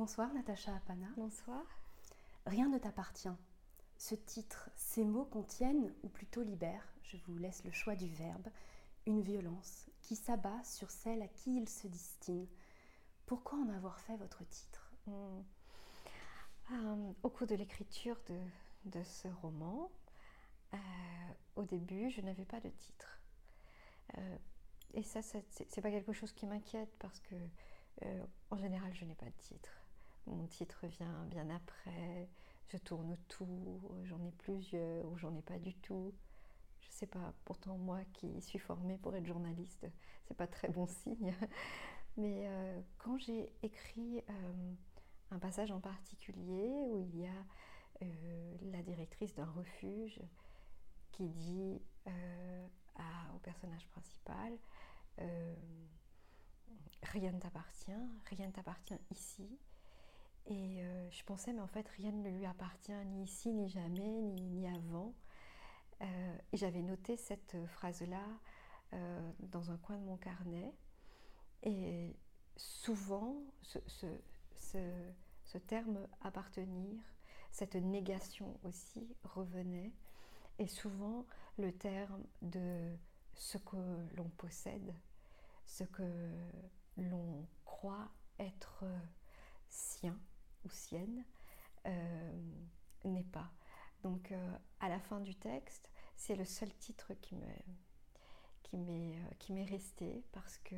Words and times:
Bonsoir 0.00 0.32
Natacha 0.32 0.74
Apana. 0.74 1.08
Bonsoir. 1.18 1.62
Rien 2.46 2.70
ne 2.70 2.78
t'appartient. 2.78 3.28
Ce 3.98 4.14
titre, 4.14 4.70
ces 4.74 5.04
mots 5.04 5.26
contiennent, 5.26 5.92
ou 6.02 6.08
plutôt 6.08 6.42
libèrent, 6.42 6.88
je 7.02 7.18
vous 7.26 7.36
laisse 7.36 7.62
le 7.64 7.70
choix 7.70 7.94
du 7.96 8.08
verbe, 8.08 8.48
une 9.04 9.20
violence 9.20 9.90
qui 10.00 10.16
s'abat 10.16 10.64
sur 10.64 10.90
celle 10.90 11.20
à 11.20 11.28
qui 11.28 11.54
il 11.54 11.68
se 11.68 11.86
destine. 11.86 12.46
Pourquoi 13.26 13.58
en 13.58 13.68
avoir 13.68 14.00
fait 14.00 14.16
votre 14.16 14.42
titre? 14.44 14.90
Hmm. 15.06 15.42
euh, 16.72 17.12
Au 17.22 17.28
cours 17.28 17.46
de 17.46 17.54
l'écriture 17.54 18.16
de, 18.86 19.02
ce 19.02 19.28
roman, 19.28 19.90
euh, 20.72 20.78
au 21.56 21.64
début, 21.64 22.08
je 22.08 22.22
n'avais 22.22 22.46
pas 22.46 22.60
de 22.60 22.70
titre. 22.70 23.20
Euh, 24.16 24.38
et 24.94 25.02
ça, 25.02 25.20
c'est 25.20 25.82
pas 25.82 25.90
quelque 25.90 26.14
chose 26.14 26.32
qui 26.32 26.46
m'inquiète 26.46 26.96
parce 26.98 27.20
que, 27.20 27.34
en 28.50 28.56
général, 28.56 28.94
je 28.94 29.04
n'ai 29.04 29.14
pas 29.14 29.26
de 29.26 29.38
titre. 29.42 29.79
Mon 30.26 30.46
titre 30.46 30.86
vient 30.86 31.24
bien 31.26 31.48
après, 31.50 32.28
je 32.68 32.76
tourne 32.76 33.12
autour, 33.12 33.96
j'en 34.04 34.22
ai 34.24 34.30
plusieurs 34.32 35.06
ou 35.10 35.16
j'en 35.16 35.34
ai 35.34 35.42
pas 35.42 35.58
du 35.58 35.74
tout. 35.74 36.12
Je 36.80 36.88
sais 36.90 37.06
pas, 37.06 37.34
pourtant 37.44 37.76
moi 37.76 38.00
qui 38.12 38.40
suis 38.40 38.58
formée 38.58 38.98
pour 38.98 39.14
être 39.14 39.26
journaliste, 39.26 39.86
c'est 40.26 40.36
pas 40.36 40.46
très 40.46 40.68
bon 40.68 40.86
signe. 40.86 41.34
Mais 42.16 42.46
euh, 42.48 42.80
quand 42.98 43.18
j'ai 43.18 43.52
écrit 43.62 44.22
euh, 44.28 44.72
un 45.30 45.38
passage 45.38 45.70
en 45.70 45.80
particulier 45.80 46.68
où 46.68 46.98
il 46.98 47.20
y 47.20 47.26
a 47.26 47.44
euh, 48.02 48.56
la 48.72 48.82
directrice 48.82 49.34
d'un 49.34 49.50
refuge 49.50 50.20
qui 51.12 51.28
dit 51.28 51.80
au 53.34 53.38
personnage 53.38 53.86
principal 53.88 54.58
Rien 57.02 57.32
ne 57.32 57.38
t'appartient, 57.38 57.92
rien 58.26 58.46
ne 58.48 58.52
t'appartient 58.52 58.98
ici. 59.10 59.58
Et 60.46 60.82
je 61.10 61.22
pensais, 61.24 61.52
mais 61.52 61.60
en 61.60 61.66
fait, 61.66 61.86
rien 61.96 62.12
ne 62.12 62.28
lui 62.28 62.46
appartient 62.46 62.92
ni 63.06 63.24
ici, 63.24 63.52
ni 63.52 63.68
jamais, 63.68 64.20
ni, 64.20 64.42
ni 64.42 64.68
avant. 64.68 65.14
et 66.00 66.56
j'avais 66.56 66.82
noté 66.82 67.16
cette 67.16 67.56
phrase-là 67.66 68.26
dans 69.38 69.70
un 69.70 69.76
coin 69.78 69.96
de 69.96 70.04
mon 70.04 70.16
carnet. 70.16 70.72
Et 71.62 72.16
souvent, 72.56 73.36
ce, 73.62 75.58
terme 75.66 76.06
appartenir, 76.22 77.00
cette 77.50 77.76
négation 77.76 78.58
aussi 78.64 79.14
revenait. 79.22 79.92
Et 80.58 80.66
souvent, 80.66 81.26
le 81.58 81.72
terme 81.72 82.24
de 82.42 82.96
ce 83.34 83.58
que 83.58 83.76
l'on 84.16 84.28
possède, 84.36 84.94
ce 85.66 85.84
que 85.84 86.32
l'on 86.96 87.46
croit 87.64 88.10
être 88.38 88.84
sien 89.68 90.18
ou 90.64 90.70
sienne, 90.70 91.24
euh, 91.86 92.32
n'est 93.04 93.24
pas. 93.24 93.50
Donc, 94.02 94.32
euh, 94.32 94.56
à 94.80 94.88
la 94.88 94.98
fin 94.98 95.20
du 95.20 95.34
texte, 95.34 95.88
c'est 96.16 96.36
le 96.36 96.44
seul 96.44 96.72
titre 96.74 97.14
qui 97.14 97.34
me, 97.34 97.46
qui 98.62 98.76
m'est, 98.76 99.16
euh, 99.16 99.34
qui 99.38 99.52
m'est 99.52 99.64
resté 99.64 100.24
parce 100.32 100.58
que 100.58 100.76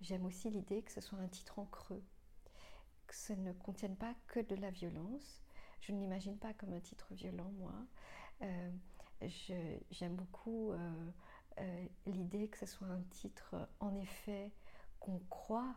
j'aime 0.00 0.24
aussi 0.24 0.50
l'idée 0.50 0.82
que 0.82 0.92
ce 0.92 1.00
soit 1.00 1.18
un 1.18 1.28
titre 1.28 1.58
en 1.58 1.66
creux, 1.66 2.04
que 3.06 3.14
ce 3.14 3.32
ne 3.32 3.52
contienne 3.52 3.96
pas 3.96 4.14
que 4.26 4.40
de 4.40 4.54
la 4.56 4.70
violence. 4.70 5.42
Je 5.80 5.92
ne 5.92 6.00
l'imagine 6.00 6.38
pas 6.38 6.52
comme 6.54 6.72
un 6.72 6.80
titre 6.80 7.14
violent, 7.14 7.50
moi. 7.58 7.74
J'aime 9.90 10.16
beaucoup 10.16 10.72
l'idée 12.06 12.48
que 12.48 12.58
ce 12.58 12.66
soit 12.66 12.88
un 12.88 13.02
titre, 13.10 13.68
en 13.80 13.94
effet, 13.96 14.52
qu'on 15.00 15.20
croit 15.30 15.76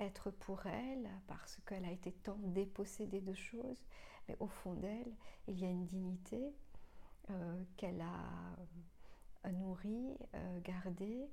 être 0.00 0.30
pour 0.30 0.66
elle, 0.66 1.08
parce 1.26 1.58
qu'elle 1.66 1.84
a 1.84 1.92
été 1.92 2.12
tant 2.12 2.38
dépossédée 2.42 3.20
de 3.20 3.34
choses, 3.34 3.84
mais 4.28 4.36
au 4.40 4.48
fond 4.48 4.74
d'elle, 4.74 5.14
il 5.46 5.58
y 5.58 5.64
a 5.64 5.68
une 5.68 5.86
dignité 5.86 6.54
qu'elle 7.76 8.00
a 8.00 8.56
euh, 9.44 10.60
gardé 10.60 11.30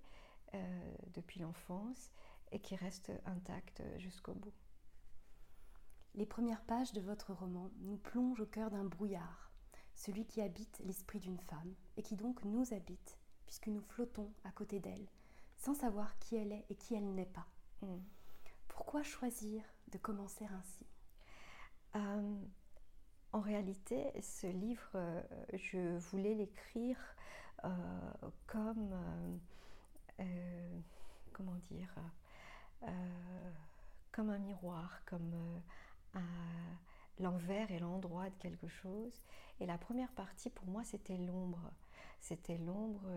euh, 0.54 0.96
depuis 1.14 1.40
l'enfance 1.40 2.12
et 2.52 2.60
qui 2.60 2.76
reste 2.76 3.12
intacte 3.26 3.84
jusqu'au 3.98 4.34
bout. 4.34 4.54
Les 6.16 6.26
premières 6.26 6.64
pages 6.64 6.94
de 6.94 7.02
votre 7.02 7.34
roman 7.34 7.70
nous 7.82 7.98
plongent 7.98 8.40
au 8.40 8.46
cœur 8.46 8.72
d'un 8.72 8.86
brouillard, 8.86 9.52
celui 9.94 10.26
qui 10.26 10.42
habite 10.42 10.82
l'esprit 10.86 11.20
d'une 11.20 11.40
femme 11.40 11.74
et 11.98 12.04
qui 12.04 12.16
donc 12.16 12.44
nous 12.46 12.74
habite, 12.74 13.18
puisque 13.46 13.68
nous 13.68 13.82
flottons 13.82 14.32
à 14.44 14.52
côté 14.52 14.80
d'elle, 14.80 15.08
sans 15.58 15.74
savoir 15.74 16.18
qui 16.20 16.38
elle 16.38 16.54
est 16.54 16.66
et 16.70 16.76
qui 16.76 16.96
elle 16.96 17.14
n'est 17.14 17.26
pas. 17.26 17.48
Mm. 17.82 17.98
Pourquoi 18.68 19.04
choisir 19.04 19.64
de 19.92 19.98
commencer 19.98 20.46
ainsi? 20.46 20.86
Euh, 21.96 22.38
En 23.34 23.42
réalité, 23.42 24.12
ce 24.22 24.48
livre, 24.48 24.98
je 25.54 25.98
voulais 26.10 26.34
l'écrire 26.34 26.98
euh, 27.66 27.70
comme, 28.48 28.94
euh, 28.94 29.38
euh, 30.22 30.80
comment 31.34 31.56
dire, 31.70 31.94
comme 34.12 34.30
un 34.30 34.40
miroir, 34.40 35.02
comme 35.06 35.62
l'envers 37.20 37.70
et 37.72 37.80
l'endroit 37.80 38.30
de 38.30 38.36
quelque 38.36 38.68
chose. 38.68 39.22
Et 39.60 39.66
la 39.66 39.78
première 39.78 40.12
partie, 40.12 40.50
pour 40.50 40.68
moi, 40.68 40.84
c'était 40.84 41.18
l'ombre. 41.18 41.72
C'était 42.20 42.58
l'ombre 42.58 43.10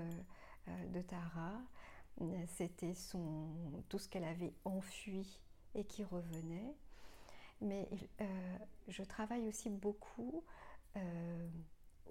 de 0.67 1.01
Tara. 1.03 1.53
C'était 2.49 2.95
son, 2.95 3.49
tout 3.89 3.99
ce 3.99 4.09
qu'elle 4.09 4.25
avait 4.25 4.53
enfui 4.65 5.41
et 5.75 5.85
qui 5.85 6.05
revenait. 6.05 6.75
Mais 7.61 7.89
je 8.89 9.03
travaille 9.03 9.47
aussi 9.49 9.71
beaucoup 9.71 10.45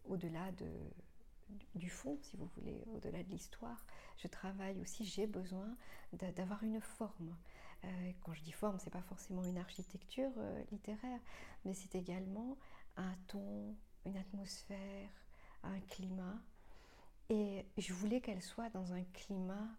au-delà 0.06 0.52
de, 0.54 0.68
du 1.76 1.90
fond, 1.90 2.18
si 2.22 2.38
vous 2.38 2.50
voulez, 2.58 2.84
au-delà 2.94 3.24
de 3.24 3.30
l'histoire. 3.30 3.86
Je 4.18 4.28
travaille 4.28 4.80
aussi, 4.82 5.06
j'ai 5.06 5.28
besoin 5.28 5.76
d'avoir 6.14 6.64
une 6.64 6.82
forme. 6.82 7.36
Euh, 7.86 8.12
quand 8.24 8.34
je 8.34 8.42
dis 8.42 8.52
forme, 8.52 8.78
c'est 8.80 8.90
pas 8.90 9.02
forcément 9.02 9.44
une 9.44 9.58
architecture 9.58 10.32
euh, 10.38 10.64
littéraire, 10.72 11.20
mais 11.64 11.74
c'est 11.74 11.96
également 11.96 12.58
un 12.98 13.14
ton, 13.28 13.76
une 14.06 14.18
atmosphère, 14.18 15.10
un 15.64 15.80
climat. 15.82 16.38
Et 17.30 17.66
je 17.78 17.94
voulais 17.94 18.22
qu'elle 18.22 18.42
soit 18.42 18.70
dans 18.70 18.92
un 18.92 19.04
climat 19.14 19.70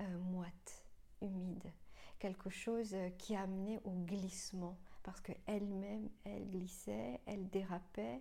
euh, 0.00 0.18
moite, 0.18 0.84
humide, 1.20 1.72
quelque 2.18 2.50
chose 2.50 2.96
qui 3.18 3.36
amenait 3.36 3.80
au 3.84 3.90
glissement, 3.90 4.78
parce 5.02 5.20
qu'elle-même, 5.20 6.08
elle 6.24 6.50
glissait, 6.50 7.20
elle 7.26 7.48
dérapait, 7.50 8.20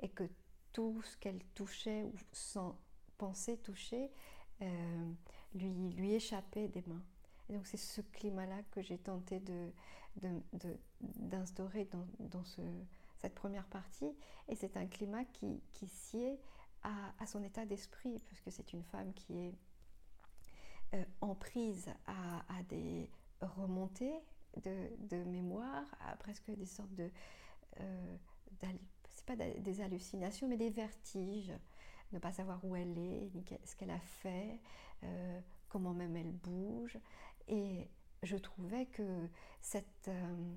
et 0.00 0.08
que 0.08 0.24
tout 0.72 1.02
ce 1.02 1.16
qu'elle 1.18 1.42
touchait 1.54 2.04
ou 2.04 2.14
sans 2.32 2.78
penser 3.18 3.58
toucher 3.58 4.10
euh, 4.62 5.12
lui, 5.54 5.90
lui 5.90 6.14
échappait 6.14 6.68
des 6.68 6.82
mains. 6.86 7.02
Et 7.48 7.52
donc 7.54 7.66
c'est 7.66 7.76
ce 7.76 8.00
climat-là 8.00 8.62
que 8.70 8.80
j'ai 8.82 8.98
tenté 8.98 9.40
d'instaurer 11.00 11.84
de, 11.84 11.98
dans, 12.28 12.44
ce, 12.44 12.62
cette 13.18 13.34
première 13.34 13.66
partie. 13.66 14.10
Et 14.48 14.54
c'est 14.54 14.76
un 14.76 14.86
climat 14.86 15.24
qui, 15.24 15.60
sied 15.86 16.38
à, 16.82 17.12
à, 17.18 17.26
son 17.26 17.42
état 17.42 17.66
d'esprit, 17.66 18.18
puisque 18.26 18.50
c'est 18.50 18.72
une 18.72 18.82
femme 18.84 19.12
qui 19.12 19.38
est 19.38 19.54
euh, 20.94 21.04
en 21.22 21.34
prise 21.34 21.88
à, 22.06 22.62
des 22.68 23.08
remontées 23.40 24.20
de, 24.62 25.24
mémoire, 25.24 25.84
à 26.00 26.16
presque 26.16 26.50
des 26.50 26.66
sortes 26.66 26.94
de... 26.94 27.10
Euh, 27.80 28.16
c'est 29.08 29.24
pas 29.24 29.36
des 29.36 29.80
hallucinations, 29.80 30.48
mais 30.48 30.58
des 30.58 30.68
vertiges, 30.70 31.52
ne 32.12 32.18
pas 32.18 32.32
savoir 32.32 32.62
où 32.64 32.76
elle 32.76 32.98
est, 32.98 33.30
ni 33.34 33.44
ce 33.64 33.74
qu'elle 33.74 33.90
a 33.90 34.00
fait, 34.00 34.60
euh, 35.04 35.40
comment 35.68 35.94
même 35.94 36.16
elle 36.16 36.32
bouge. 36.32 36.98
Et 37.48 37.88
je 38.22 38.36
trouvais 38.36 38.86
que 38.86 39.28
cette, 39.60 40.08
euh, 40.08 40.54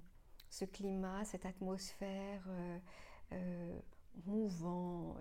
ce 0.49 0.65
climat, 0.65 1.23
cette 1.23 1.45
atmosphère 1.45 2.47
mouvant, 4.25 5.17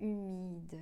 humide, 0.00 0.78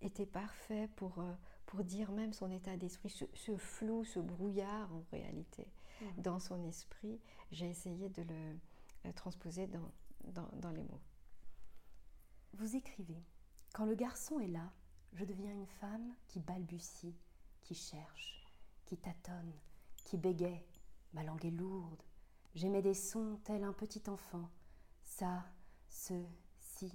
était 0.00 0.26
parfait 0.26 0.88
pour, 0.96 1.24
pour 1.66 1.82
dire 1.84 2.12
même 2.12 2.32
son 2.32 2.50
état 2.50 2.76
d'esprit, 2.76 3.10
ce, 3.10 3.56
flou, 3.56 4.04
ce 4.04 4.20
brouillard 4.20 4.92
en 4.94 5.02
réalité, 5.10 5.66
mmh. 6.00 6.22
dans 6.22 6.38
son 6.38 6.62
esprit. 6.64 7.20
J'ai 7.50 7.68
essayé 7.68 8.08
de 8.08 8.22
le, 8.22 8.58
euh, 9.06 9.12
transposé 9.12 9.66
dans, 9.66 10.48
dans, 10.54 10.70
les 10.70 10.82
mots. 10.82 11.00
Vous 12.54 12.76
écrivez 12.76 13.22
Quand 13.74 13.84
le 13.84 13.94
garçon 13.94 14.40
est 14.40 14.48
là, 14.48 14.72
je 15.12 15.24
deviens 15.24 15.52
une 15.52 15.66
femme 15.66 16.14
qui 16.28 16.40
balbutie, 16.40 17.16
qui 17.62 17.74
cherche, 17.74 18.44
qui 18.84 18.96
tâtonne, 18.96 19.52
qui 20.04 20.16
bégaye. 20.16 20.64
Ma 21.12 21.22
langue 21.22 21.44
est 21.44 21.50
lourde. 21.50 22.02
J'émets 22.54 22.82
des 22.82 22.94
sons 22.94 23.38
tel 23.44 23.64
un 23.64 23.72
petit 23.72 24.02
enfant. 24.08 24.50
Ça, 25.02 25.44
ce, 25.88 26.24
si. 26.58 26.92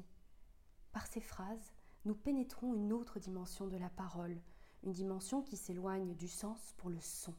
Par 0.91 1.07
ces 1.07 1.21
phrases, 1.21 1.71
nous 2.05 2.15
pénétrons 2.15 2.73
une 2.73 2.93
autre 2.93 3.19
dimension 3.19 3.67
de 3.67 3.77
la 3.77 3.89
parole, 3.89 4.41
une 4.83 4.91
dimension 4.91 5.41
qui 5.41 5.57
s'éloigne 5.57 6.15
du 6.15 6.27
sens 6.27 6.73
pour 6.77 6.89
le 6.89 6.99
son. 6.99 7.35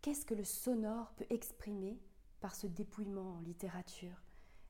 Qu'est-ce 0.00 0.26
que 0.26 0.34
le 0.34 0.44
sonore 0.44 1.12
peut 1.12 1.26
exprimer 1.30 2.00
par 2.40 2.54
ce 2.54 2.66
dépouillement 2.66 3.36
en 3.36 3.40
littérature? 3.40 4.22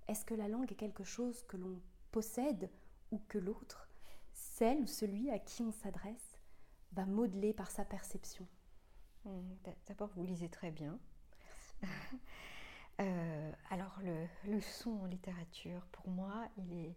Est-ce 0.09 0.25
que 0.25 0.35
la 0.35 0.49
langue 0.49 0.71
est 0.71 0.77
quelque 0.77 1.05
chose 1.05 1.43
que 1.45 1.57
l'on 1.57 1.81
possède 2.11 2.71
ou 3.13 3.19
que 3.29 3.39
l'autre, 3.39 3.89
celle 4.33 4.81
ou 4.81 4.87
celui 4.87 5.31
à 5.31 5.39
qui 5.39 5.63
on 5.63 5.73
s'adresse, 5.73 6.39
va 6.93 7.07
modeler 7.07 7.53
par 7.53 7.71
sa 7.71 7.85
perception? 7.85 8.47
Hmm, 9.25 9.55
D'abord, 9.87 10.11
vous 10.17 10.25
lisez 10.25 10.49
très 10.49 10.71
bien. 10.71 10.99
Euh, 13.01 13.53
alors, 13.71 13.99
le, 14.45 14.61
son 14.61 14.91
en 15.01 15.07
littérature, 15.07 15.87
pour 15.93 16.09
moi, 16.09 16.47
il 16.59 16.73
est, 16.75 16.95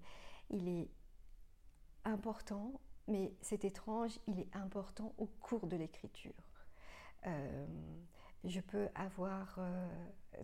il 0.49 0.67
est 0.67 0.89
important, 2.05 2.79
mais 3.07 3.35
c'est 3.41 3.65
étrange, 3.65 4.17
il 4.27 4.39
est 4.39 4.55
important 4.55 5.13
au 5.17 5.25
cours 5.25 5.67
de 5.67 5.75
l'écriture. 5.75 6.33
Euh, 7.27 7.65
je 8.43 8.61
peux 8.61 8.87
avoir 8.95 9.55
euh, 9.57 9.87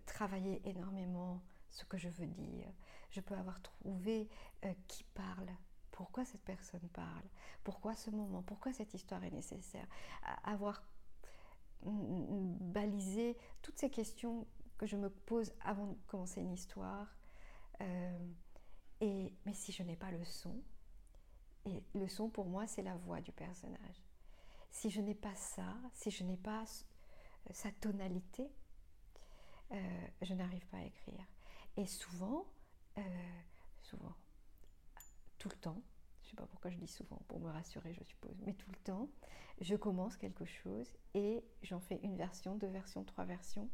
travaillé 0.05 0.61
énormément 0.65 1.41
ce 1.69 1.85
que 1.85 1.97
je 1.97 2.09
veux 2.09 2.27
dire. 2.27 2.67
Je 3.11 3.21
peux 3.21 3.35
avoir 3.35 3.61
trouvé 3.61 4.27
euh, 4.65 4.73
qui 4.87 5.03
parle, 5.03 5.49
pourquoi 5.91 6.25
cette 6.25 6.43
personne 6.43 6.87
parle, 6.93 7.25
pourquoi 7.63 7.95
ce 7.95 8.09
moment, 8.09 8.41
pourquoi 8.41 8.73
cette 8.73 8.93
histoire 8.93 9.23
est 9.23 9.31
nécessaire. 9.31 9.87
avoir 10.43 10.83
balisé 11.83 13.37
toutes 13.63 13.79
ces 13.79 13.89
questions 13.89 14.45
que 14.77 14.85
je 14.85 14.95
me 14.95 15.09
pose 15.09 15.51
avant 15.61 15.87
de 15.87 15.95
commencer 16.07 16.41
une 16.41 16.53
histoire. 16.53 17.15
et, 18.99 19.33
mais 19.45 19.53
si 19.53 19.71
je 19.71 19.81
n'ai 19.81 19.95
pas 19.95 20.11
le 20.11 20.23
son, 20.23 20.61
et 21.65 21.83
le 21.93 22.07
son 22.07 22.29
pour 22.29 22.45
moi 22.45 22.67
c'est 22.67 22.81
la 22.81 22.95
voix 22.95 23.21
du 23.21 23.31
personnage. 23.31 24.03
Si 24.69 24.89
je 24.89 25.01
n'ai 25.01 25.15
pas 25.15 25.35
ça, 25.35 25.75
si 25.93 26.11
je 26.11 26.23
n'ai 26.23 26.37
pas 26.37 26.63
sa 27.51 27.71
tonalité, 27.71 28.49
euh, 29.71 30.07
je 30.21 30.33
n'arrive 30.33 30.65
pas 30.67 30.77
à 30.77 30.83
écrire. 30.83 31.25
Et 31.77 31.85
souvent, 31.85 32.45
euh, 32.97 33.01
souvent, 33.81 34.15
tout 35.37 35.49
le 35.49 35.55
temps, 35.57 35.81
je 36.21 36.27
ne 36.27 36.29
sais 36.29 36.35
pas 36.35 36.45
pourquoi 36.45 36.71
je 36.71 36.77
dis 36.77 36.87
souvent, 36.87 37.21
pour 37.27 37.39
me 37.39 37.49
rassurer, 37.49 37.93
je 37.93 38.03
suppose, 38.03 38.35
mais 38.45 38.53
tout 38.53 38.69
le 38.69 38.77
temps, 38.77 39.09
je 39.59 39.75
commence 39.75 40.17
quelque 40.17 40.45
chose 40.45 40.95
et 41.13 41.43
j'en 41.61 41.79
fais 41.79 41.99
une 42.03 42.17
version, 42.17 42.55
deux 42.55 42.67
versions, 42.67 43.03
trois 43.03 43.25
versions, 43.25 43.69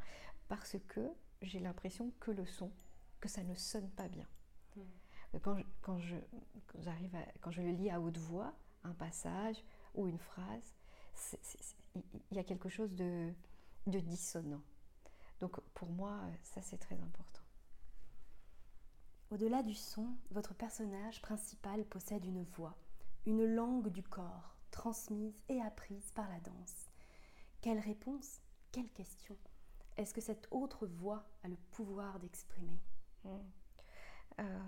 parce 0.47 0.77
que 0.87 1.09
j'ai 1.41 1.59
l'impression 1.59 2.11
que 2.19 2.31
le 2.31 2.45
son, 2.45 2.71
que 3.19 3.29
ça 3.29 3.43
ne 3.43 3.55
sonne 3.55 3.89
pas 3.91 4.07
bien. 4.07 4.27
Hmm. 4.75 4.81
Quand, 5.41 5.57
je, 5.57 5.63
quand, 5.81 5.99
je, 5.99 6.15
j'arrive 6.79 7.15
quand 7.41 7.51
je 7.51 7.61
le 7.61 7.71
lis 7.71 7.89
à 7.89 7.99
haute 7.99 8.17
voix, 8.17 8.53
un 8.83 8.93
passage 8.93 9.63
ou 9.93 10.07
une 10.07 10.17
phrase, 10.17 10.75
il 12.31 12.37
y 12.37 12.39
a 12.39 12.43
quelque 12.43 12.69
chose 12.69 12.93
de, 12.95 13.33
de 13.87 13.99
dissonant. 13.99 14.61
Donc 15.39 15.59
pour 15.73 15.89
moi, 15.89 16.19
ça 16.43 16.61
c'est 16.61 16.77
très 16.77 16.95
important. 16.95 17.41
Au-delà 19.29 19.61
du 19.61 19.75
son, 19.75 20.07
votre 20.31 20.53
personnage 20.53 21.21
principal 21.21 21.83
possède 21.85 22.23
une 22.25 22.43
voix, 22.43 22.77
une 23.25 23.43
langue 23.43 23.89
du 23.89 24.01
corps, 24.01 24.55
transmise 24.71 25.43
et 25.49 25.61
apprise 25.61 26.11
par 26.11 26.29
la 26.29 26.39
danse. 26.39 26.89
Quelle 27.61 27.79
réponse 27.79 28.41
Quelle 28.71 28.89
question 28.91 29.35
Est-ce 29.97 30.13
que 30.13 30.21
cette 30.21 30.47
autre 30.51 30.87
voix 30.87 31.25
a 31.43 31.49
le 31.49 31.57
pouvoir 31.71 32.19
d'exprimer? 32.19 32.79
Hmm. 33.25 33.39
euh, 34.39 34.59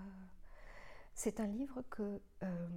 C'est 1.22 1.38
un 1.38 1.46
livre 1.46 1.82
que, 1.90 2.22
euh, 2.42 2.68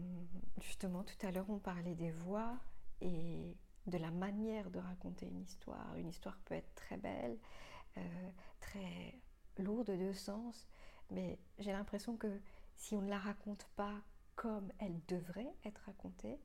justement, 0.60 1.06
tout 1.06 1.26
à 1.26 1.32
l'heure 1.32 1.50
on 1.50 1.60
parlait 1.60 1.96
des 1.96 2.12
voix 2.12 2.60
et 3.00 3.56
de 3.88 3.98
la 3.98 4.12
manière 4.12 4.70
de 4.70 4.80
raconter 4.80 5.28
une 5.28 5.40
histoire. 5.40 5.96
Une 5.96 6.10
histoire 6.10 6.38
peut 6.44 6.56
être 6.56 6.76
très 6.76 6.98
belle, 6.98 7.38
euh, 7.96 8.30
très 8.60 9.18
lourde 9.60 9.92
de 9.98 10.12
sens, 10.12 10.68
mais 11.10 11.40
j'ai 11.58 11.72
l'impression 11.72 12.18
que 12.18 12.42
si 12.76 12.98
on 12.98 13.02
ne 13.04 13.10
la 13.10 13.18
raconte 13.18 13.66
pas 13.78 13.96
comme 14.36 14.70
elle 14.78 15.00
devrait 15.08 15.56
être 15.64 15.82
racontée, 15.86 16.38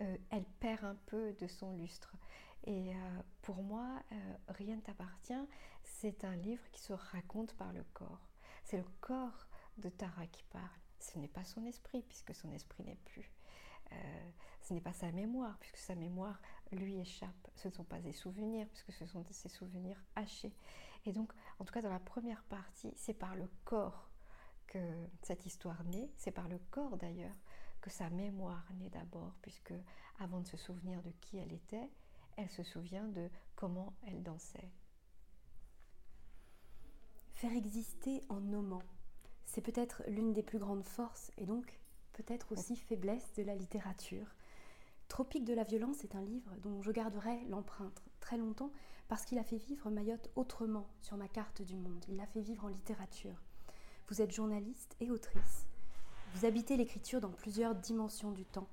euh, 0.00 0.16
elle 0.30 0.44
perd 0.58 0.82
un 0.82 0.96
peu 1.06 1.34
de 1.34 1.46
son 1.46 1.72
lustre. 1.76 2.16
Et 2.66 2.90
pour 3.42 3.62
moi, 3.62 4.02
Rien 4.48 4.74
ne 4.74 4.80
t'appartient, 4.80 5.46
c'est 5.84 6.24
un 6.24 6.34
livre 6.34 6.68
qui 6.72 6.80
se 6.80 6.92
raconte 6.92 7.54
par 7.54 7.72
le 7.72 7.84
corps. 7.94 8.28
C'est 8.64 8.78
le 8.78 8.88
corps 9.00 9.46
de 9.78 9.88
Tara 9.88 10.26
qui 10.26 10.42
parle. 10.50 10.87
Ce 10.98 11.18
n'est 11.18 11.28
pas 11.28 11.44
son 11.44 11.64
esprit, 11.64 12.02
puisque 12.02 12.34
son 12.34 12.50
esprit 12.52 12.84
n'est 12.84 12.98
plus. 13.04 13.30
ce 14.62 14.74
n'est 14.74 14.80
pas 14.80 14.92
sa 14.92 15.10
mémoire, 15.12 15.56
puisque 15.58 15.78
sa 15.78 15.94
mémoire 15.94 16.40
lui 16.72 16.98
échappe. 16.98 17.48
Ce 17.54 17.68
ne 17.68 17.72
sont 17.72 17.84
pas 17.84 18.00
des 18.00 18.12
souvenirs, 18.12 18.66
puisque 18.68 18.92
ce 18.92 19.06
sont 19.06 19.24
ses 19.30 19.48
souvenirs 19.48 20.02
hachés. 20.14 20.54
Et 21.06 21.12
donc, 21.12 21.32
en 21.58 21.64
tout 21.64 21.72
cas, 21.72 21.82
dans 21.82 21.90
la 21.90 22.00
première 22.00 22.42
partie, 22.44 22.92
c'est 22.96 23.14
par 23.14 23.34
le 23.34 23.48
corps 23.64 24.10
que 24.66 25.08
cette 25.22 25.46
histoire 25.46 25.82
naît, 25.84 26.10
c'est 26.16 26.30
par 26.30 26.48
le 26.48 26.58
corps 26.70 26.98
d'ailleurs 26.98 27.36
que 27.80 27.90
sa 27.90 28.10
mémoire 28.10 28.66
naît 28.74 28.90
d'abord, 28.90 29.34
puisque 29.40 29.72
avant 30.18 30.40
de 30.40 30.46
se 30.46 30.56
souvenir 30.56 31.02
de 31.02 31.10
qui 31.20 31.38
elle 31.38 31.52
était, 31.52 31.88
elle 32.36 32.50
se 32.50 32.62
souvient 32.62 33.08
de 33.08 33.30
comment 33.54 33.94
elle 34.06 34.22
dansait. 34.22 34.70
Faire 37.32 37.52
exister 37.52 38.22
en 38.28 38.40
nommant, 38.40 38.82
c'est 39.48 39.62
peut-être 39.62 40.02
l'une 40.08 40.34
des 40.34 40.42
plus 40.42 40.58
grandes 40.58 40.84
forces 40.84 41.32
et 41.38 41.46
donc 41.46 41.80
peut-être 42.12 42.52
aussi 42.52 42.76
faiblesse 42.76 43.32
de 43.36 43.42
la 43.42 43.54
littérature. 43.54 44.26
Tropique 45.08 45.46
de 45.46 45.54
la 45.54 45.64
violence 45.64 46.04
est 46.04 46.14
un 46.14 46.20
livre 46.20 46.54
dont 46.62 46.82
je 46.82 46.92
garderai 46.92 47.44
l'empreinte 47.48 48.02
très 48.20 48.36
longtemps 48.36 48.70
parce 49.08 49.24
qu'il 49.24 49.38
a 49.38 49.42
fait 49.44 49.56
vivre 49.56 49.90
Mayotte 49.90 50.30
autrement 50.36 50.86
sur 51.00 51.16
ma 51.16 51.28
carte 51.28 51.62
du 51.62 51.76
monde. 51.76 52.04
Il 52.08 52.16
l'a 52.16 52.26
fait 52.26 52.42
vivre 52.42 52.66
en 52.66 52.68
littérature. 52.68 53.42
Vous 54.08 54.20
êtes 54.20 54.32
journaliste 54.32 54.96
et 55.00 55.10
autrice. 55.10 55.66
Vous 56.34 56.44
habitez 56.44 56.76
l'écriture 56.76 57.22
dans 57.22 57.30
plusieurs 57.30 57.74
dimensions 57.74 58.32
du 58.32 58.44
temps. 58.44 58.68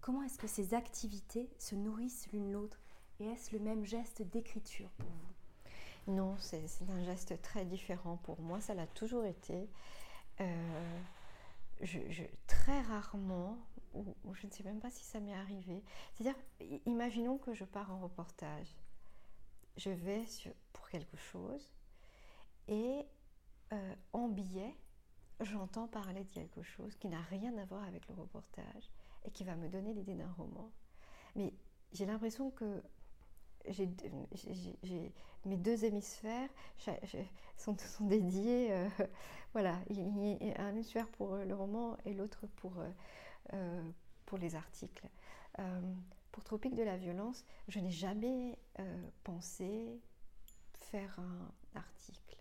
Comment 0.00 0.24
est-ce 0.24 0.38
que 0.38 0.48
ces 0.48 0.74
activités 0.74 1.48
se 1.60 1.76
nourrissent 1.76 2.26
l'une 2.32 2.50
l'autre 2.50 2.80
Et 3.20 3.26
est-ce 3.26 3.52
le 3.52 3.62
même 3.62 3.84
geste 3.84 4.22
d'écriture 4.22 4.90
pour 4.98 5.08
vous? 5.08 6.12
Non, 6.12 6.36
c'est 6.38 6.64
un 6.88 7.04
geste 7.04 7.40
très 7.42 7.64
différent 7.64 8.16
pour 8.24 8.40
moi. 8.40 8.60
Ça 8.60 8.74
l'a 8.74 8.88
toujours 8.88 9.24
été. 9.24 9.68
Euh, 10.40 11.00
je, 11.80 12.22
très 12.46 12.80
rarement, 12.82 13.58
ou, 13.94 14.14
je 14.34 14.46
ne 14.46 14.52
sais 14.52 14.62
même 14.62 14.80
pas 14.80 14.90
si 14.90 15.04
ça 15.04 15.20
m'est 15.20 15.34
arrivé. 15.34 15.82
C'est-à-dire, 16.14 16.40
imaginons 16.86 17.38
que 17.38 17.54
je 17.54 17.64
pars 17.64 17.90
en 17.92 17.98
reportage. 18.00 18.76
Je 19.76 19.90
vais 19.90 20.24
pour 20.72 20.88
quelque 20.88 21.16
chose 21.16 21.70
et 22.68 23.04
euh, 23.72 23.94
en 24.12 24.28
billet, 24.28 24.74
j'entends 25.40 25.86
parler 25.86 26.24
de 26.24 26.30
quelque 26.30 26.62
chose 26.62 26.96
qui 26.96 27.08
n'a 27.08 27.20
rien 27.22 27.56
à 27.58 27.64
voir 27.66 27.84
avec 27.84 28.08
le 28.08 28.14
reportage 28.14 28.90
et 29.24 29.30
qui 29.30 29.44
va 29.44 29.54
me 29.54 29.68
donner 29.68 29.92
l'idée 29.92 30.14
d'un 30.14 30.32
roman. 30.32 30.70
Mais 31.34 31.52
j'ai 31.92 32.06
l'impression 32.06 32.50
que 32.50 32.82
j'ai, 33.68 35.12
mes 35.44 35.56
deux 35.56 35.84
hémisphères 35.84 36.48
sont, 37.56 37.76
sont 37.78 38.06
dédiés. 38.06 38.72
Euh, 38.72 38.88
voilà, 39.52 39.78
il 39.88 39.98
y 39.98 40.52
a 40.52 40.62
un 40.62 40.70
hémisphère 40.70 41.08
pour 41.08 41.36
le 41.36 41.54
roman 41.54 41.96
et 42.04 42.14
l'autre 42.14 42.46
pour, 42.56 42.78
euh, 42.78 42.90
euh, 43.54 43.90
pour 44.24 44.38
les 44.38 44.54
articles. 44.54 45.08
Euh, 45.58 45.94
pour 46.32 46.44
Tropique 46.44 46.74
de 46.74 46.82
la 46.82 46.96
violence, 46.96 47.44
je 47.68 47.80
n'ai 47.80 47.90
jamais 47.90 48.58
euh, 48.78 49.10
pensé 49.24 50.00
faire 50.74 51.18
un 51.18 51.50
article 51.74 52.36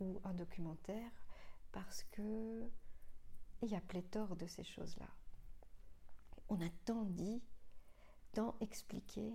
ou 0.00 0.20
un 0.24 0.34
documentaire 0.34 1.10
parce 1.72 2.04
que 2.12 2.68
il 3.62 3.70
y 3.70 3.74
a 3.74 3.80
pléthore 3.80 4.36
de 4.36 4.46
ces 4.46 4.64
choses-là. 4.64 5.08
On 6.50 6.60
a 6.60 6.68
tant 6.84 7.04
dit, 7.04 7.42
tant 8.34 8.54
expliqué, 8.60 9.32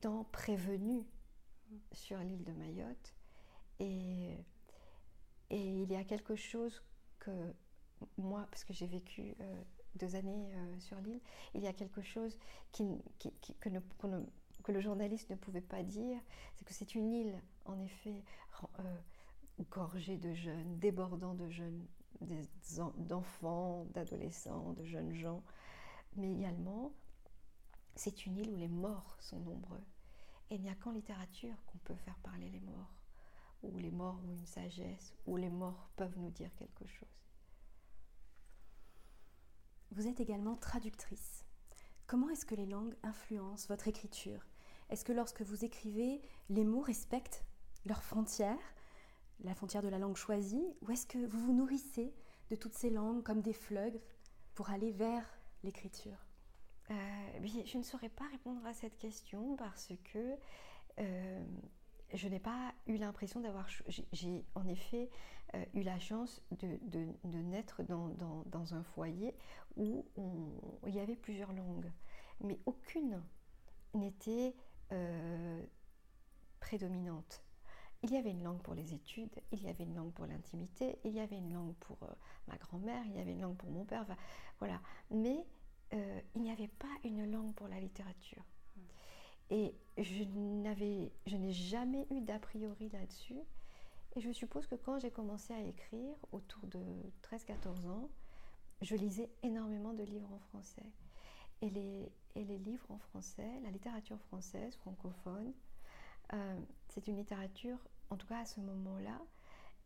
tant 0.00 0.24
prévenu 0.24 1.04
sur 1.92 2.18
l'île 2.18 2.44
de 2.44 2.52
Mayotte. 2.52 3.14
Et, 3.80 4.36
et 5.50 5.82
il 5.82 5.90
y 5.90 5.96
a 5.96 6.04
quelque 6.04 6.36
chose 6.36 6.82
que 7.18 7.54
moi, 8.16 8.46
parce 8.50 8.64
que 8.64 8.72
j'ai 8.72 8.86
vécu 8.86 9.34
deux 9.96 10.14
années 10.14 10.50
euh, 10.54 10.80
sur 10.80 10.98
l'île, 11.00 11.20
il 11.54 11.62
y 11.62 11.66
a 11.66 11.72
quelque 11.72 12.02
chose 12.02 12.38
qui, 12.72 12.84
que, 13.18 13.28
que, 13.60 14.72
le 14.72 14.80
journaliste 14.80 15.30
ne 15.30 15.36
pouvait 15.36 15.60
pas 15.60 15.82
dire, 15.82 16.18
c'est 16.54 16.64
que 16.64 16.74
c'est 16.74 16.94
une 16.94 17.10
île, 17.10 17.42
en 17.64 17.78
effet, 17.80 18.22
euh, 18.80 18.96
gorgée 19.70 20.16
de 20.16 20.34
jeunes, 20.34 20.78
débordant 20.78 21.34
de 21.34 21.48
jeunes, 21.48 21.86
d'enfants, 22.98 23.86
d'adolescents, 23.94 24.72
de 24.72 24.84
jeunes 24.84 25.14
gens, 25.14 25.42
mais 26.16 26.32
également, 26.32 26.92
c'est 27.98 28.26
une 28.26 28.36
île 28.36 28.50
où 28.50 28.56
les 28.56 28.68
morts 28.68 29.16
sont 29.18 29.40
nombreux. 29.40 29.84
Et 30.50 30.54
il 30.54 30.62
n'y 30.62 30.70
a 30.70 30.74
qu'en 30.74 30.92
littérature 30.92 31.64
qu'on 31.66 31.78
peut 31.78 31.96
faire 31.96 32.18
parler 32.20 32.48
les 32.48 32.60
morts, 32.60 32.94
où 33.62 33.76
les 33.78 33.90
morts 33.90 34.20
ont 34.24 34.32
une 34.32 34.46
sagesse, 34.46 35.14
où 35.26 35.36
les 35.36 35.50
morts 35.50 35.90
peuvent 35.96 36.16
nous 36.18 36.30
dire 36.30 36.54
quelque 36.54 36.86
chose. 36.86 37.26
Vous 39.90 40.06
êtes 40.06 40.20
également 40.20 40.56
traductrice. 40.56 41.44
Comment 42.06 42.30
est-ce 42.30 42.46
que 42.46 42.54
les 42.54 42.66
langues 42.66 42.94
influencent 43.02 43.66
votre 43.68 43.88
écriture? 43.88 44.46
Est-ce 44.90 45.04
que 45.04 45.12
lorsque 45.12 45.42
vous 45.42 45.64
écrivez, 45.64 46.22
les 46.50 46.64
mots 46.64 46.80
respectent 46.80 47.44
leurs 47.84 48.04
frontières, 48.04 48.74
la 49.40 49.54
frontière 49.54 49.82
de 49.82 49.88
la 49.88 49.98
langue 49.98 50.16
choisie, 50.16 50.76
ou 50.82 50.90
est-ce 50.92 51.06
que 51.06 51.26
vous 51.26 51.40
vous 51.40 51.52
nourrissez 51.52 52.14
de 52.48 52.56
toutes 52.56 52.74
ces 52.74 52.90
langues 52.90 53.24
comme 53.24 53.42
des 53.42 53.52
fleuves 53.52 53.98
pour 54.54 54.70
aller 54.70 54.92
vers 54.92 55.26
l'écriture? 55.64 56.27
Je 56.88 57.78
ne 57.78 57.82
saurais 57.82 58.08
pas 58.08 58.26
répondre 58.30 58.64
à 58.66 58.72
cette 58.72 58.96
question 58.96 59.56
parce 59.56 59.92
que 60.12 60.36
euh, 60.98 61.44
je 62.14 62.28
n'ai 62.28 62.40
pas 62.40 62.72
eu 62.86 62.96
l'impression 62.96 63.40
d'avoir... 63.40 63.68
J'ai 64.12 64.44
en 64.54 64.66
effet 64.66 65.10
euh, 65.54 65.64
eu 65.74 65.82
la 65.82 65.98
chance 65.98 66.42
de, 66.50 66.78
de, 67.24 67.38
naître 67.38 67.82
dans, 67.82 68.08
dans, 68.08 68.42
dans, 68.46 68.74
un 68.74 68.82
foyer 68.82 69.34
où 69.76 70.04
il 70.86 70.94
y 70.94 71.00
avait 71.00 71.16
plusieurs 71.16 71.52
langues, 71.52 71.90
mais 72.40 72.58
aucune 72.66 73.22
n'était 73.94 74.54
euh, 74.92 75.62
prédominante. 76.60 77.42
Il 78.02 78.12
y 78.12 78.16
avait 78.16 78.30
une 78.30 78.44
langue 78.44 78.62
pour 78.62 78.74
les 78.74 78.94
études, 78.94 79.34
il 79.50 79.62
y 79.62 79.68
avait 79.68 79.84
une 79.84 79.94
langue 79.94 80.12
pour 80.12 80.26
l'intimité, 80.26 80.98
il 81.04 81.12
y 81.12 81.20
avait 81.20 81.38
une 81.38 81.52
langue 81.52 81.74
pour 81.76 81.96
euh, 82.02 82.12
ma 82.46 82.56
grand-mère, 82.56 83.02
il 83.06 83.16
y 83.16 83.18
avait 83.18 83.32
une 83.32 83.40
langue 83.40 83.56
pour 83.56 83.70
mon 83.70 83.84
père, 83.84 84.06
voilà. 84.58 84.80
Mais 85.10 85.46
il 85.92 86.42
n'y 86.42 86.50
avait 86.50 86.68
pas 86.68 86.86
une 87.04 87.30
langue 87.30 87.54
pour 87.54 87.68
la 87.68 87.80
littérature. 87.80 88.44
Et 89.50 89.74
je 89.96 90.24
n'avais, 90.24 91.10
je 91.26 91.36
n'ai 91.36 91.52
jamais 91.52 92.06
eu 92.10 92.20
d'a 92.20 92.38
priori 92.38 92.90
là-dessus. 92.90 93.40
Et 94.16 94.20
je 94.20 94.30
suppose 94.32 94.66
que 94.66 94.74
quand 94.74 94.98
j'ai 94.98 95.10
commencé 95.10 95.52
à 95.52 95.60
écrire, 95.60 96.14
autour 96.32 96.66
de 96.66 96.80
13-14 97.22 97.88
ans, 97.88 98.10
je 98.82 98.94
lisais 98.94 99.30
énormément 99.42 99.92
de 99.92 100.02
livres 100.02 100.32
en 100.32 100.38
français. 100.38 100.86
Et 101.62 101.70
les, 101.70 102.12
et 102.34 102.44
les 102.44 102.58
livres 102.58 102.90
en 102.90 102.98
français, 102.98 103.48
la 103.62 103.70
littérature 103.70 104.20
française, 104.22 104.76
francophone, 104.76 105.52
euh, 106.32 106.60
c'est 106.88 107.06
une 107.08 107.16
littérature, 107.16 107.78
en 108.10 108.16
tout 108.16 108.26
cas 108.26 108.40
à 108.40 108.44
ce 108.44 108.60
moment-là, 108.60 109.18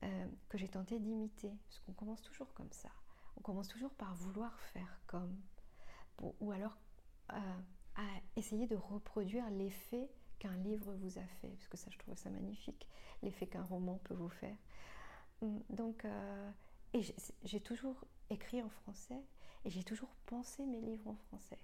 euh, 0.02 0.26
que 0.48 0.58
j'ai 0.58 0.68
tenté 0.68 0.98
d'imiter. 0.98 1.52
Parce 1.68 1.80
qu'on 1.80 1.92
commence 1.92 2.22
toujours 2.22 2.52
comme 2.54 2.72
ça. 2.72 2.90
On 3.36 3.40
commence 3.40 3.68
toujours 3.68 3.92
par 3.92 4.14
vouloir 4.14 4.58
faire 4.58 5.00
comme. 5.06 5.36
Ou 6.20 6.52
alors 6.52 6.76
euh, 7.32 7.60
à 7.96 8.06
essayer 8.36 8.66
de 8.66 8.76
reproduire 8.76 9.48
l'effet 9.50 10.08
qu'un 10.38 10.56
livre 10.56 10.92
vous 10.94 11.18
a 11.18 11.26
fait, 11.40 11.48
parce 11.48 11.68
que 11.68 11.76
ça 11.76 11.90
je 11.90 11.98
trouve 11.98 12.16
ça 12.16 12.30
magnifique, 12.30 12.88
l'effet 13.22 13.46
qu'un 13.46 13.62
roman 13.62 13.98
peut 14.04 14.14
vous 14.14 14.28
faire. 14.28 14.56
Hum, 15.42 15.62
donc, 15.70 16.04
euh, 16.04 16.50
et 16.94 17.02
j'ai 17.44 17.60
toujours 17.60 18.04
écrit 18.30 18.62
en 18.62 18.68
français 18.68 19.22
et 19.64 19.70
j'ai 19.70 19.84
toujours 19.84 20.14
pensé 20.26 20.64
mes 20.66 20.80
livres 20.80 21.08
en 21.08 21.16
français. 21.16 21.58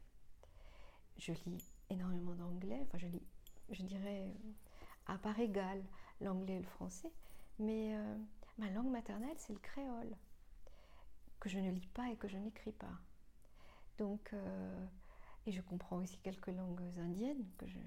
Je 1.16 1.32
lis 1.46 1.72
énormément 1.90 2.34
d'anglais, 2.34 2.80
enfin 2.82 2.98
je 2.98 3.06
lis, 3.08 3.26
je 3.70 3.82
dirais 3.82 4.32
à 5.06 5.18
part 5.18 5.38
égale 5.40 5.82
l'anglais 6.20 6.54
et 6.56 6.60
le 6.60 6.66
français, 6.66 7.12
mais 7.58 7.94
euh, 7.96 8.16
ma 8.58 8.70
langue 8.70 8.90
maternelle 8.90 9.36
c'est 9.38 9.52
le 9.52 9.58
créole, 9.58 10.16
que 11.40 11.48
je 11.48 11.58
ne 11.58 11.70
lis 11.70 11.88
pas 11.88 12.10
et 12.10 12.16
que 12.16 12.28
je 12.28 12.36
n'écris 12.36 12.72
pas. 12.72 13.00
Donc, 13.98 14.30
euh, 14.32 14.86
et 15.46 15.52
je 15.52 15.60
comprends 15.60 15.98
aussi 15.98 16.18
quelques 16.18 16.48
langues 16.48 16.82
indiennes 16.98 17.44
que 17.58 17.66
je 17.66 17.78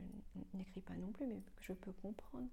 n'écris 0.54 0.82
pas 0.82 0.96
non 0.96 1.12
plus, 1.12 1.26
mais 1.28 1.42
que 1.56 1.64
je 1.64 1.74
peux 1.74 1.92
comprendre. 1.94 2.48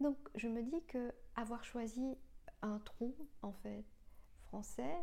Donc 0.00 0.16
je 0.34 0.48
me 0.48 0.62
dis 0.62 0.82
que 0.88 1.12
avoir 1.36 1.64
choisi 1.64 2.16
un 2.62 2.78
tronc 2.80 3.14
en 3.42 3.52
fait 3.52 3.84
français 4.46 4.96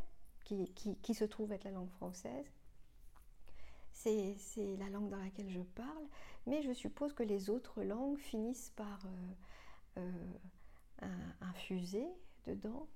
qui, 0.43 0.73
qui, 0.73 1.13
se 1.13 1.23
trouve 1.25 1.51
être 1.51 1.63
la 1.63 1.71
langue 1.71 1.91
française, 1.91 2.45
c'est 3.91 4.77
la 4.77 4.89
langue 4.89 5.09
dans 5.09 5.19
laquelle 5.19 5.49
je 5.49 5.61
parle, 5.61 6.07
mais 6.47 6.63
je 6.63 6.73
suppose 6.73 7.13
que 7.13 7.23
les 7.23 7.49
autres 7.49 7.83
langues 7.83 8.17
finissent 8.17 8.71
par 8.75 8.99
euh, 9.97 10.33
euh, 11.03 11.07
infuser 11.41 12.07
dedans. 12.47 12.87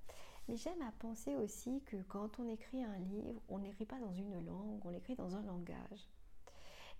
Mais 0.48 0.56
j'aime 0.56 0.82
à 0.82 0.92
penser 0.98 1.34
aussi 1.36 1.82
que 1.86 1.96
quand 2.08 2.38
on 2.38 2.48
écrit 2.48 2.82
un 2.82 2.98
livre, 2.98 3.40
on 3.48 3.58
n'écrit 3.58 3.86
pas 3.86 3.98
dans 3.98 4.12
une 4.12 4.44
langue, 4.44 4.84
on 4.84 4.92
écrit 4.92 5.14
dans 5.14 5.36
un 5.36 5.42
langage 5.42 6.08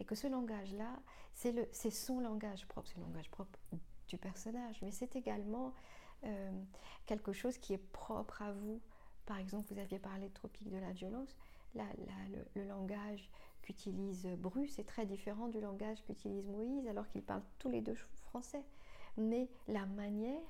et 0.01 0.05
que 0.05 0.15
ce 0.15 0.27
langage-là, 0.27 0.99
c'est 1.33 1.91
son 1.91 2.21
langage 2.21 2.67
propre, 2.67 2.89
c'est 2.89 2.99
le 2.99 3.05
langage 3.05 3.31
propre 3.31 3.59
du 4.09 4.19
personnage, 4.19 4.81
mais 4.83 4.91
c'est 4.91 5.17
également 5.17 5.73
euh, 6.25 6.63
quelque 7.07 7.33
chose 7.33 7.59
qui 7.59 7.75
est 7.75 7.93
propre 7.93 8.43
à 8.43 8.53
vous. 8.53 8.81
Par 9.27 9.39
exemple, 9.39 9.73
vous 9.73 9.79
aviez 9.79 9.99
parlé 9.99 10.29
de 10.29 10.35
Tropique 10.35 10.71
de 10.71 10.79
la 10.79 10.93
violence, 10.93 11.37
le, 11.75 12.65
langage 12.65 13.31
qu'utilise 13.63 14.27
Bruce 14.39 14.79
est 14.79 14.85
très 14.85 15.07
différent 15.07 15.49
du 15.49 15.61
langage 15.61 16.03
qu'utilise 16.05 16.47
Moïse, 16.47 16.87
alors 16.87 17.09
qu'ils 17.09 17.23
parlent 17.23 17.43
tous 17.59 17.69
les 17.69 17.81
deux 17.81 17.97
français. 18.27 18.65
Mais 19.17 19.49
la 19.69 19.87
manière 19.87 20.41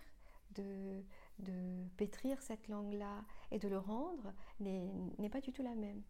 de, 0.56 1.02
de 1.38 1.86
pétrir 1.96 2.40
cette 2.42 2.68
langue-là 2.68 3.24
et 3.50 3.58
de 3.58 3.68
le 3.68 3.78
rendre 3.78 4.32
n'est 4.60 5.30
pas 5.30 5.40
du 5.40 5.52
tout 5.52 5.62
la 5.62 5.74
même. 5.74 6.02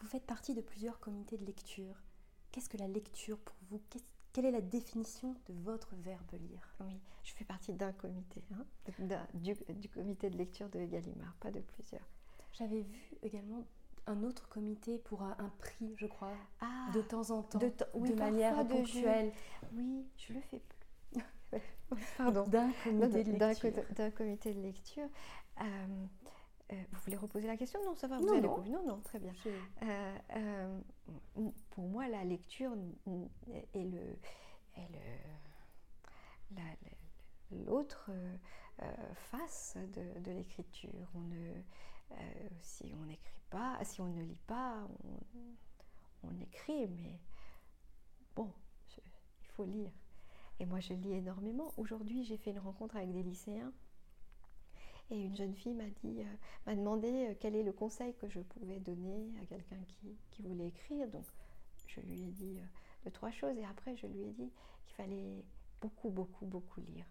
Vous 0.00 0.06
faites 0.06 0.26
partie 0.26 0.54
de 0.54 0.60
plusieurs 0.60 1.00
comités 1.00 1.38
de 1.38 1.44
lecture. 1.44 2.02
Qu'est-ce 2.52 2.68
que 2.68 2.76
la 2.76 2.88
lecture 2.88 3.38
pour 3.38 3.56
vous? 3.70 3.80
Quelle 4.32 4.46
est 4.46 4.50
la 4.50 4.60
définition 4.60 5.34
de 5.46 5.54
votre 5.62 5.94
verbe 5.96 6.32
lire? 6.32 6.76
Oui, 6.80 7.00
je 7.22 7.32
fais 7.32 7.44
partie 7.44 7.72
d'un 7.72 7.92
comité, 7.92 8.42
hein, 8.52 8.66
du, 9.34 9.88
comité 9.88 10.28
de 10.28 10.36
lecture 10.36 10.68
de 10.68 10.84
Gallimard, 10.84 11.34
pas 11.40 11.50
de 11.50 11.60
plusieurs. 11.60 12.06
J'avais 12.52 12.82
vu 12.82 13.16
également 13.22 13.64
un 14.06 14.22
autre 14.22 14.48
comité 14.48 14.98
pour 14.98 15.22
un, 15.22 15.52
prix, 15.58 15.94
je 15.96 16.06
crois, 16.06 16.36
ah, 16.60 16.90
de 16.92 17.00
temps 17.00 17.30
en 17.30 17.42
temps, 17.42 17.58
de, 17.58 18.14
manière 18.14 18.66
ponctuelle. 18.66 19.32
oui, 19.72 20.04
je 20.16 20.34
le 20.34 20.40
fais. 20.40 20.60
Pardon. 22.18 22.46
D'un 22.48 22.72
comité, 22.82 23.24
de 23.24 23.32
lecture. 23.32 23.94
D'un 23.94 24.10
comité 24.10 24.54
de 24.54 24.60
lecture. 24.60 25.08
Euh, 25.60 25.64
euh, 26.72 26.82
vous 26.92 27.00
voulez 27.04 27.16
reposer 27.16 27.46
la 27.46 27.56
question? 27.56 27.80
Non, 27.84 27.94
ça 27.94 28.06
va, 28.06 28.18
vous 28.18 28.26
non, 28.26 28.32
allez 28.32 28.42
non. 28.42 28.64
non, 28.64 28.86
non, 28.86 29.00
très 29.00 29.18
bien. 29.18 29.32
Euh, 29.82 30.80
pour 31.70 31.84
moi, 31.84 32.08
la 32.08 32.24
lecture 32.24 32.72
est 33.74 33.84
le, 33.84 34.18
l'autre 37.66 38.10
face 39.14 39.76
de, 39.94 40.30
l'écriture. 40.30 41.10
On 41.14 41.20
ne, 41.20 41.52
si 42.60 42.94
on 43.00 43.04
n'écrit 43.04 43.42
pas, 43.50 43.78
si 43.84 44.00
on 44.00 44.08
ne 44.08 44.22
lit 44.22 44.40
pas, 44.46 44.88
on, 46.24 46.28
on 46.28 46.40
écrit, 46.40 46.88
mais 46.88 47.20
bon, 48.34 48.50
il 48.96 49.46
faut 49.48 49.66
lire. 49.66 49.92
Et 50.60 50.66
moi, 50.66 50.80
je 50.80 50.94
lis 50.94 51.12
énormément. 51.12 51.72
Aujourd'hui, 51.76 52.24
j'ai 52.24 52.36
fait 52.36 52.50
une 52.50 52.58
rencontre 52.58 52.96
avec 52.96 53.12
des 53.12 53.22
lycéens 53.22 53.72
et 55.10 55.20
une 55.20 55.36
jeune 55.36 55.54
fille 55.54 55.74
m'a 55.74 55.88
dit, 56.02 56.20
euh, 56.20 56.36
m'a 56.66 56.74
demandé 56.74 57.08
euh, 57.26 57.34
quel 57.38 57.54
est 57.54 57.62
le 57.62 57.72
conseil 57.72 58.14
que 58.14 58.28
je 58.28 58.40
pouvais 58.40 58.80
donner 58.80 59.34
à 59.42 59.46
quelqu'un 59.46 59.80
qui, 59.88 60.16
qui, 60.30 60.42
voulait 60.42 60.68
écrire. 60.68 61.08
Donc, 61.08 61.24
je 61.86 62.00
lui 62.00 62.22
ai 62.22 62.30
dit 62.30 62.58
euh, 62.58 62.66
deux, 63.04 63.10
trois 63.10 63.30
choses. 63.30 63.56
Et 63.58 63.64
après, 63.64 63.96
je 63.96 64.06
lui 64.06 64.22
ai 64.22 64.32
dit 64.32 64.50
qu'il 64.86 64.94
fallait 64.94 65.44
beaucoup, 65.80 66.10
beaucoup, 66.10 66.46
beaucoup 66.46 66.80
lire. 66.80 67.06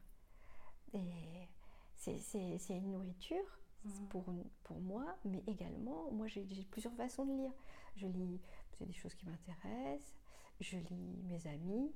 Et 0.94 1.48
c'est 1.96 2.78
une 2.78 2.92
nourriture 2.92 3.60
mmh. 3.86 4.08
pour, 4.10 4.26
pour 4.64 4.80
moi, 4.80 5.18
mais 5.24 5.44
également, 5.48 6.12
moi, 6.12 6.28
j'ai 6.28 6.44
plusieurs 6.72 6.94
façons 6.96 7.26
de 7.26 7.34
lire. 7.34 7.52
Je 7.96 8.08
lis 8.08 8.42
des 8.82 8.94
choses 8.94 9.14
qui 9.14 9.26
m'intéressent. 9.26 10.16
Je 10.60 10.78
lis 10.78 11.22
mes 11.24 11.48
amis. 11.48 11.92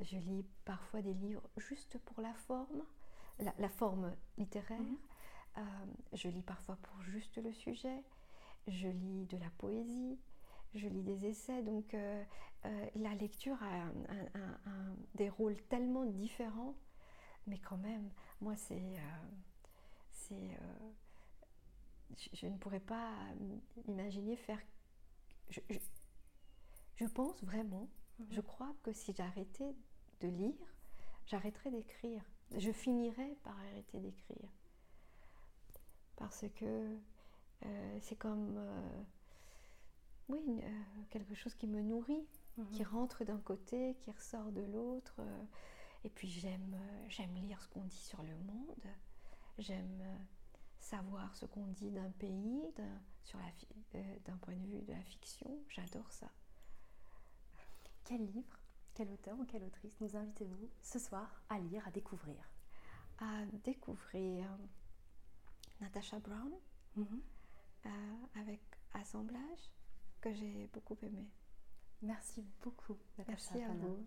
Je 0.00 0.16
lis 0.16 0.44
parfois 0.64 1.02
des 1.02 1.14
livres 1.14 1.48
juste 1.56 1.98
pour 1.98 2.20
la 2.20 2.34
forme 2.34 2.82
la, 3.58 3.68
forme 3.68 4.14
littéraire. 4.38 4.80
Mhm. 4.80 4.98
Euh, 5.58 5.62
je 6.12 6.28
lis 6.28 6.42
parfois 6.42 6.76
pour 6.76 7.02
juste 7.02 7.36
le 7.38 7.52
sujet. 7.52 8.02
Je 8.66 8.88
lis 8.88 9.26
de 9.26 9.36
la 9.36 9.50
poésie. 9.58 10.18
Je 10.74 10.88
lis 10.88 11.02
des 11.02 11.26
essais. 11.26 11.62
Donc 11.62 11.94
euh, 11.94 12.24
euh, 12.66 12.86
la 12.96 13.14
lecture 13.14 13.60
a 13.62 13.84
des 15.14 15.28
rôles 15.28 15.60
tellement 15.68 16.04
différents. 16.04 16.74
Mais 17.46 17.58
quand 17.58 17.76
même, 17.76 18.10
moi, 18.40 18.56
c'est... 18.56 18.96
c'est 20.10 20.58
je, 22.32 22.46
ne 22.46 22.56
pourrais 22.56 22.80
pas 22.80 23.12
imaginer 23.88 24.36
faire... 24.36 24.60
Je, 25.50 25.60
je, 26.96 27.04
pense 27.06 27.42
vraiment, 27.44 27.88
mhm. 28.18 28.26
je 28.30 28.40
crois 28.40 28.74
que 28.82 28.92
si 28.92 29.12
j'arrêtais 29.14 29.74
de 30.20 30.28
lire, 30.28 30.74
j'arrêterais 31.26 31.70
d'écrire 31.70 32.22
je 32.56 32.72
finirai 32.72 33.36
par 33.42 33.58
arrêter 33.58 34.00
d'écrire. 34.00 34.48
Parce 36.16 36.44
que 36.54 36.98
euh, 37.64 37.98
c'est 38.00 38.16
comme 38.16 38.56
euh, 38.56 39.02
oui, 40.28 40.60
euh, 40.62 40.82
quelque 41.10 41.34
chose 41.34 41.54
qui 41.54 41.66
me 41.66 41.82
nourrit, 41.82 42.26
mhm. 42.56 42.70
qui 42.70 42.84
rentre 42.84 43.24
d'un 43.24 43.40
côté, 43.40 43.96
qui 44.00 44.10
ressort 44.10 44.52
de 44.52 44.62
l'autre. 44.62 45.20
et 46.04 46.10
puis 46.10 46.28
j'aime, 46.28 46.78
j'aime 47.08 47.34
lire 47.34 47.60
ce 47.60 47.68
qu'on 47.68 47.84
dit 47.84 47.96
sur 47.96 48.22
le 48.22 48.36
monde. 48.36 48.86
J'aime 49.58 50.02
savoir 50.78 51.34
ce 51.34 51.46
qu'on 51.46 51.66
dit 51.66 51.90
d'un 51.90 52.10
pays, 52.10 52.62
d'un, 52.76 53.00
sur 53.22 53.38
la, 53.38 54.00
d'un 54.24 54.36
point 54.38 54.56
de 54.56 54.66
vue 54.66 54.82
de 54.82 54.92
la 54.92 55.02
fiction. 55.02 55.58
J'adore 55.68 56.10
ça. 56.12 56.30
Quel 58.04 58.24
livre, 58.26 58.58
quel 58.94 59.10
auteur 59.10 59.38
ou 59.38 59.44
quelle 59.44 59.64
autrice 59.64 59.98
nous 60.00 60.16
invitez-vous 60.16 60.68
ce 60.82 60.98
soir 60.98 61.42
à 61.48 61.58
lire, 61.58 61.86
à 61.86 61.90
découvrir? 61.90 62.36
À 63.18 63.44
découvrir 63.64 64.48
Natasha 65.80 66.18
Brown 66.20 66.52
Mhm. 66.96 67.22
euh, 67.86 67.90
avec 68.40 68.60
Assemblage 68.92 69.70
que 70.20 70.32
j'ai 70.32 70.68
beaucoup 70.72 70.96
aimé. 71.02 71.26
Merci 72.02 72.44
beaucoup, 72.62 72.96
Natacha 73.18 73.54
Merci 73.54 73.62
à 73.62 73.68
vous. 73.74 74.06